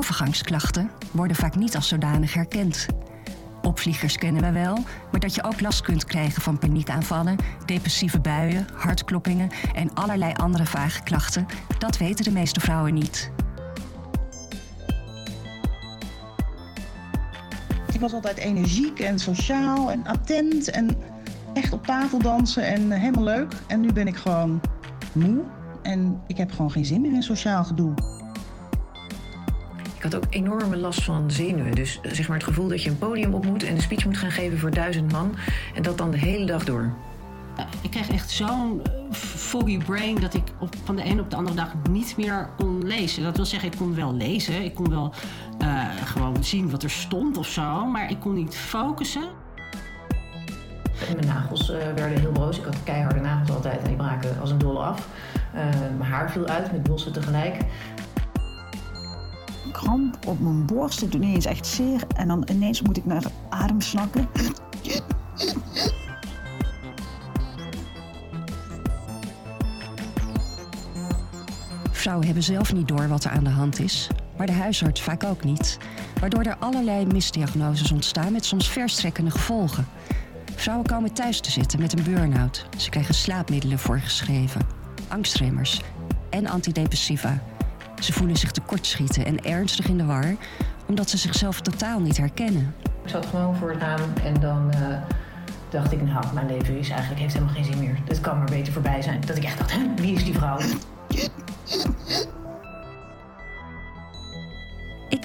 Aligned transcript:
overgangsklachten 0.00 0.90
worden 1.10 1.36
vaak 1.36 1.56
niet 1.56 1.76
als 1.76 1.88
zodanig 1.88 2.34
herkend. 2.34 2.86
Opvliegers 3.62 4.16
kennen 4.16 4.42
we 4.42 4.52
wel, 4.52 4.78
maar 5.10 5.20
dat 5.20 5.34
je 5.34 5.44
ook 5.44 5.60
last 5.60 5.80
kunt 5.80 6.04
krijgen 6.04 6.42
van 6.42 6.58
paniekaanvallen, 6.58 7.36
depressieve 7.66 8.20
buien, 8.20 8.66
hartkloppingen 8.74 9.50
en 9.74 9.94
allerlei 9.94 10.32
andere 10.32 10.66
vage 10.66 11.02
klachten, 11.02 11.46
dat 11.78 11.98
weten 11.98 12.24
de 12.24 12.30
meeste 12.30 12.60
vrouwen 12.60 12.94
niet. 12.94 13.30
Ik 17.92 18.00
was 18.00 18.12
altijd 18.12 18.38
energiek 18.38 18.98
en 18.98 19.18
sociaal 19.18 19.90
en 19.90 20.06
attent 20.06 20.70
en 20.70 20.96
echt 21.52 21.72
op 21.72 21.86
tafel 21.86 22.18
dansen 22.18 22.66
en 22.66 22.90
helemaal 22.90 23.24
leuk. 23.24 23.52
En 23.66 23.80
nu 23.80 23.92
ben 23.92 24.06
ik 24.06 24.16
gewoon 24.16 24.60
moe 25.12 25.42
en 25.82 26.20
ik 26.26 26.36
heb 26.36 26.50
gewoon 26.50 26.70
geen 26.70 26.84
zin 26.84 27.00
meer 27.00 27.12
in 27.12 27.22
sociaal 27.22 27.64
gedoe. 27.64 28.19
Ik 30.00 30.12
had 30.12 30.16
ook 30.16 30.26
enorme 30.30 30.76
last 30.76 31.02
van 31.02 31.30
zenuwen. 31.30 31.74
Dus 31.74 32.00
zeg 32.02 32.28
maar 32.28 32.36
het 32.36 32.46
gevoel 32.46 32.68
dat 32.68 32.82
je 32.82 32.90
een 32.90 32.98
podium 32.98 33.34
op 33.34 33.44
moet 33.44 33.62
en 33.62 33.74
een 33.74 33.82
speech 33.82 34.04
moet 34.04 34.16
gaan 34.16 34.30
geven 34.30 34.58
voor 34.58 34.70
duizend 34.70 35.12
man. 35.12 35.34
En 35.74 35.82
dat 35.82 35.98
dan 35.98 36.10
de 36.10 36.18
hele 36.18 36.46
dag 36.46 36.64
door. 36.64 36.92
Ik 37.80 37.90
kreeg 37.90 38.10
echt 38.10 38.30
zo'n 38.30 38.82
foggy 39.12 39.78
brain 39.78 40.20
dat 40.20 40.34
ik 40.34 40.42
op, 40.60 40.74
van 40.84 40.96
de 40.96 41.02
ene 41.02 41.20
op 41.20 41.30
de 41.30 41.36
andere 41.36 41.56
dag 41.56 41.72
niet 41.90 42.16
meer 42.16 42.48
kon 42.56 42.86
lezen. 42.86 43.22
Dat 43.22 43.36
wil 43.36 43.46
zeggen, 43.46 43.72
ik 43.72 43.78
kon 43.78 43.94
wel 43.94 44.14
lezen. 44.14 44.64
Ik 44.64 44.74
kon 44.74 44.90
wel 44.90 45.12
uh, 45.62 45.84
gewoon 46.04 46.44
zien 46.44 46.70
wat 46.70 46.82
er 46.82 46.90
stond 46.90 47.36
of 47.36 47.46
zo. 47.46 47.86
Maar 47.86 48.10
ik 48.10 48.20
kon 48.20 48.34
niet 48.34 48.56
focussen. 48.56 49.24
En 51.08 51.14
mijn 51.14 51.26
nagels 51.26 51.70
uh, 51.70 51.76
werden 51.76 52.20
heel 52.20 52.32
broos. 52.32 52.58
Ik 52.58 52.64
had 52.64 52.76
keiharde 52.84 53.20
nagels 53.20 53.50
altijd 53.50 53.80
en 53.80 53.86
die 53.86 53.96
braken 53.96 54.40
als 54.40 54.50
een 54.50 54.58
dolle 54.58 54.78
af. 54.78 55.08
Uh, 55.54 55.60
mijn 55.98 56.10
haar 56.10 56.30
viel 56.30 56.46
uit 56.46 56.72
met 56.72 56.82
bossen 56.82 57.12
tegelijk 57.12 57.56
kramp 59.70 60.26
op 60.26 60.40
mijn 60.40 60.66
borst. 60.66 61.00
Het 61.00 61.12
doet 61.12 61.22
ineens 61.22 61.44
echt 61.44 61.66
zeer. 61.66 62.02
En 62.16 62.28
dan 62.28 62.46
ineens 62.50 62.82
moet 62.82 62.96
ik 62.96 63.04
naar 63.04 63.24
adem 63.48 63.80
snakken. 63.80 64.28
Vrouwen 71.90 72.26
hebben 72.26 72.44
zelf 72.44 72.72
niet 72.72 72.88
door 72.88 73.08
wat 73.08 73.24
er 73.24 73.30
aan 73.30 73.44
de 73.44 73.50
hand 73.50 73.80
is, 73.80 74.08
maar 74.36 74.46
de 74.46 74.52
huisarts 74.52 75.02
vaak 75.02 75.24
ook 75.24 75.44
niet. 75.44 75.78
Waardoor 76.20 76.42
er 76.42 76.56
allerlei 76.56 77.06
misdiagnoses 77.06 77.92
ontstaan 77.92 78.32
met 78.32 78.44
soms 78.44 78.68
verstrekkende 78.68 79.30
gevolgen. 79.30 79.86
Vrouwen 80.54 80.86
komen 80.86 81.12
thuis 81.12 81.40
te 81.40 81.50
zitten 81.50 81.80
met 81.80 81.98
een 81.98 82.04
burn-out. 82.04 82.66
Ze 82.76 82.90
krijgen 82.90 83.14
slaapmiddelen 83.14 83.78
voorgeschreven, 83.78 84.66
angstremmers 85.08 85.80
en 86.30 86.46
antidepressiva. 86.46 87.42
Ze 88.00 88.12
voelen 88.12 88.36
zich 88.36 88.50
tekortschieten 88.50 89.24
en 89.24 89.44
ernstig 89.44 89.88
in 89.88 89.98
de 89.98 90.04
war, 90.04 90.34
omdat 90.86 91.10
ze 91.10 91.16
zichzelf 91.16 91.60
totaal 91.60 92.00
niet 92.00 92.16
herkennen. 92.16 92.74
Ik 93.02 93.08
zat 93.08 93.26
gewoon 93.26 93.56
voor 93.56 93.70
het 93.70 93.80
raam 93.80 94.12
en 94.24 94.40
dan 94.40 94.72
uh, 94.74 94.96
dacht 95.68 95.92
ik, 95.92 96.02
nou, 96.02 96.24
mijn 96.34 96.46
leven 96.46 96.78
is 96.78 96.88
eigenlijk, 96.88 97.20
heeft 97.20 97.34
helemaal 97.34 97.54
geen 97.54 97.64
zin 97.64 97.78
meer. 97.78 97.98
Het 98.04 98.20
kan 98.20 98.38
maar 98.38 98.50
beter 98.50 98.72
voorbij 98.72 99.02
zijn. 99.02 99.20
Dat 99.26 99.36
ik 99.36 99.44
echt 99.44 99.58
dacht, 99.58 99.76
wie 99.96 100.14
is 100.14 100.24
die 100.24 100.34
vrouw? 100.34 100.58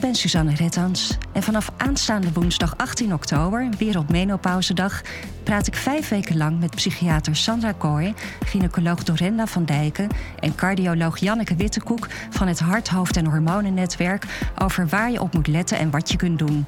Ben 0.06 0.16
Suzanne 0.16 0.56
Rettans 0.56 1.18
en 1.34 1.44
vanaf 1.44 1.72
aanstaande 1.78 2.34
woensdag 2.34 2.78
18 2.78 3.14
oktober, 3.14 3.70
Wereldmenopauzedag, 3.78 5.02
praat 5.44 5.68
ik 5.68 5.76
vijf 5.76 6.10
weken 6.10 6.38
lang 6.38 6.60
met 6.60 6.76
psychiater 6.76 7.36
Sandra 7.36 7.72
Kooi, 7.72 8.14
gynaecoloog 8.46 9.04
Dorenda 9.04 9.48
van 9.48 9.66
Dijken 9.66 10.10
en 10.40 10.56
cardioloog 10.56 11.18
Janneke 11.18 11.56
Wittekoek 11.56 12.08
van 12.30 12.48
het 12.48 12.60
Hart, 12.60 12.88
Hoofd 12.88 13.18
en 13.18 13.26
Hormonennetwerk 13.26 14.26
over 14.62 14.88
waar 14.88 15.12
je 15.12 15.22
op 15.22 15.34
moet 15.34 15.48
letten 15.48 15.78
en 15.78 15.90
wat 15.90 16.12
je 16.12 16.18
kunt 16.18 16.40
doen. 16.40 16.66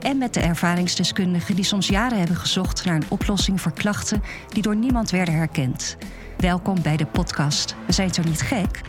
En 0.00 0.18
met 0.18 0.34
de 0.34 0.40
ervaringsdeskundigen 0.40 1.54
die 1.54 1.64
soms 1.64 1.88
jaren 1.88 2.18
hebben 2.18 2.36
gezocht 2.36 2.84
naar 2.84 2.94
een 2.94 3.06
oplossing 3.08 3.60
voor 3.60 3.72
klachten 3.72 4.22
die 4.48 4.62
door 4.62 4.76
niemand 4.76 5.10
werden 5.10 5.34
herkend. 5.34 5.96
Welkom 6.36 6.82
bij 6.82 6.96
de 6.96 7.06
podcast. 7.06 7.74
We 7.86 7.92
zijn 7.92 8.14
zo 8.14 8.22
niet 8.22 8.42
gek, 8.42 8.80